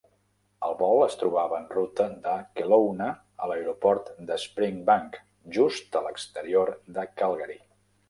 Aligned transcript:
El 0.67 0.71
vol 0.77 1.03
es 1.07 1.17
trobava 1.23 1.59
en 1.63 1.67
ruta 1.73 2.07
de 2.23 2.33
Kelowna 2.61 3.11
a 3.45 3.51
l'aeroport 3.53 4.11
de 4.33 4.41
Springbank, 4.47 5.23
just 5.61 6.03
a 6.03 6.07
l'exterior 6.09 6.77
de 6.99 7.11
Calgary. 7.23 7.65